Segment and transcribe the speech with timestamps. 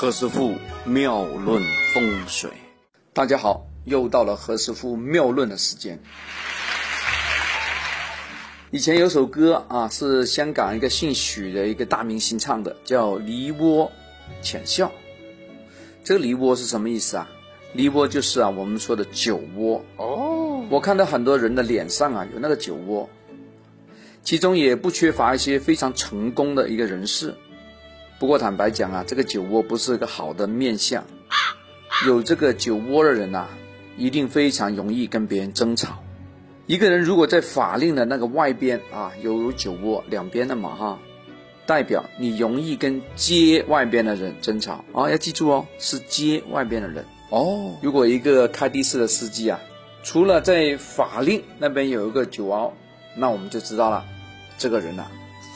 [0.00, 0.54] 何师傅
[0.86, 2.50] 妙论风水，
[3.12, 6.00] 大家好，又到了何师傅妙论的时间。
[8.70, 13.90] 以前有首歌啊，是香港一个姓许的一个大明星唱的，叫《梨涡
[14.40, 14.86] 浅笑》。
[16.02, 17.28] 这个梨涡是什么意思啊？
[17.74, 20.64] 梨涡就是啊，我们说的酒窝哦。
[20.70, 23.06] 我看到很多人的脸上啊有那个酒窝，
[24.24, 27.34] 其中也不缺乏一些非常成功的一个人士。
[28.20, 31.02] 不过坦白讲啊，这个酒窝不是个好的面相。
[32.06, 33.46] 有这个酒窝的人呐，
[33.96, 35.96] 一定非常容易跟别人争吵。
[36.66, 40.98] 一个人如果在法令的那个外边啊，有酒窝两边的嘛哈，
[41.64, 45.08] 代表你容易跟街外边的人争吵啊。
[45.08, 47.74] 要记住哦，是街外边的人哦。
[47.80, 49.58] 如果一个开的士的司机啊，
[50.02, 52.74] 除了在法令那边有一个酒窝，
[53.16, 54.04] 那我们就知道了，
[54.58, 55.06] 这个人呐，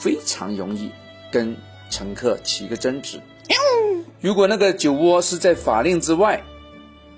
[0.00, 0.90] 非常容易
[1.30, 1.54] 跟。
[1.94, 3.20] 乘客起一个争执，
[4.20, 6.42] 如果那个酒窝是在法令之外，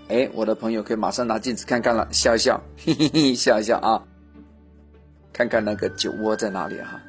[0.08, 4.04] 哎，我的朋友可以马上拿镜子看看了，笑一笑，嘿嘿嘿，笑一笑啊，
[5.32, 7.00] 看看那个酒窝在哪里哈。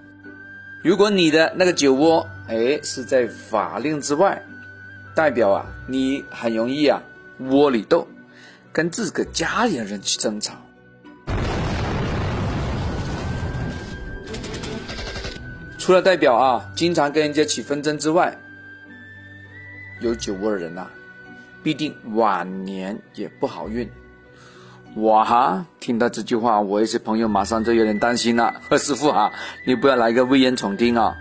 [0.82, 4.42] 如果你的那个酒窝哎是在法令之外，
[5.14, 7.04] 代表啊你很容易啊
[7.50, 8.08] 窝里斗，
[8.72, 10.54] 跟自个家里人去争吵。
[15.88, 18.38] 除了代表啊，经常跟人家起纷争之外，
[20.02, 20.86] 有酒窝的人呐，
[21.64, 23.90] 必定晚年也不好运。
[24.98, 25.66] 哇哈！
[25.80, 28.54] 听到这句话，我一些朋友马上就有点担心了。
[28.70, 29.32] 何师傅啊，
[29.66, 31.16] 你不要来个危言耸听啊！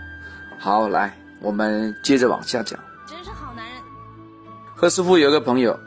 [0.59, 2.77] 好，来，我们接着往下讲。
[3.07, 3.81] 真是好男人。
[4.75, 5.79] 何师傅有个朋友，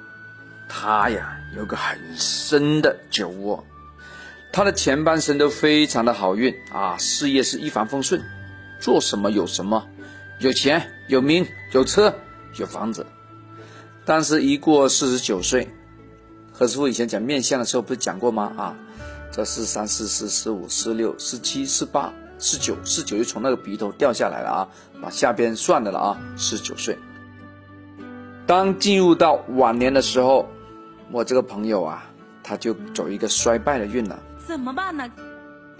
[0.70, 3.62] 他呀有个很深的酒窝，
[4.50, 8.18] 他的前半生都非常的好运啊，事业是一帆风顺。
[8.80, 9.86] 做什么有什么，
[10.40, 12.14] 有钱有名有车
[12.56, 13.06] 有房子，
[14.04, 15.68] 但是一过四十九岁，
[16.52, 18.52] 何师傅以前讲面相的时候不是讲过吗？
[18.56, 18.76] 啊，
[19.30, 24.68] 这四三四四四五四六四七四八四九四九就从那个鼻头掉下来了啊，
[25.02, 26.98] 往下边算的了啊，四十九岁。
[28.46, 30.48] 当进入到晚年的时候，
[31.12, 32.10] 我这个朋友啊，
[32.42, 35.08] 他就走一个衰败的运了，怎么办呢？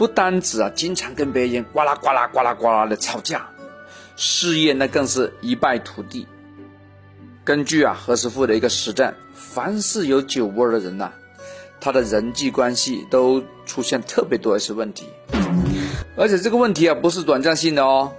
[0.01, 3.51] 不单止啊，经常跟别人呱啦呱啦呱啦呱啦的吵架，
[4.17, 6.27] 事业那更是一败涂地。
[7.45, 11.13] 根据啊何师傅的一个实战，凡是有酒窝的人呐，
[11.83, 15.05] 他的人际关系都出现特别多一些问题，
[16.17, 18.11] 而且这个问题啊不是短暂性的哦，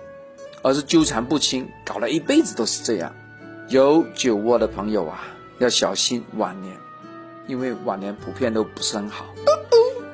[0.61, 3.11] 而是纠缠不清，搞了一辈子都是这样。
[3.69, 5.23] 有酒窝的朋友啊，
[5.57, 6.77] 要小心晚年，
[7.47, 9.25] 因为晚年普遍都不是很好，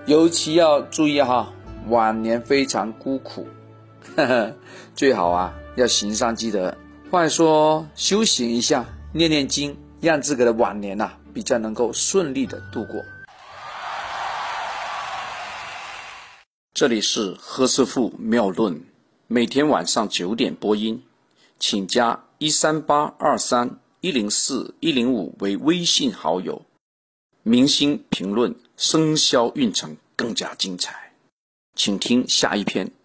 [0.05, 1.51] 尤其要注意哈。
[1.89, 3.47] 晚年非常孤苦，
[4.15, 4.53] 呵 呵
[4.95, 6.75] 最好啊要行善积德，
[7.09, 13.03] 或者说修行一下，念念经，让自个的晚年呐比较能够顺利的度过。
[16.73, 18.83] 这里是何师傅妙论，
[19.27, 21.01] 每天晚上九点播音，
[21.57, 26.63] 请加一三八二三一零四一零五为微信好友，
[27.43, 31.06] 明星评论生肖运程更加精彩。
[31.77, 32.96] 请听下一篇。